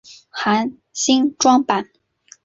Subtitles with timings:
[0.31, 1.87] 含新装版。